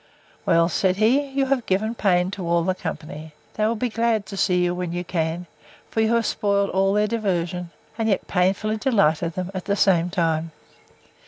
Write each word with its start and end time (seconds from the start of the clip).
——Well, 0.47 0.67
said 0.67 0.95
he, 0.95 1.27
you 1.29 1.45
have 1.45 1.67
given 1.67 1.93
pain 1.93 2.31
to 2.31 2.43
all 2.47 2.63
the 2.63 2.73
company. 2.73 3.35
They 3.53 3.67
will 3.67 3.75
be 3.75 3.89
glad 3.89 4.25
to 4.25 4.35
see 4.35 4.63
you, 4.63 4.73
when 4.73 4.91
you 4.93 5.03
can: 5.03 5.45
for 5.91 6.01
you 6.01 6.15
have 6.15 6.25
spoiled 6.25 6.71
all 6.71 6.93
their 6.93 7.05
diversion; 7.05 7.69
and 7.99 8.09
yet 8.09 8.25
painfully 8.25 8.77
delighted 8.77 9.33
them 9.33 9.51
at 9.53 9.65
the 9.65 9.75
same 9.75 10.09
time. 10.09 10.53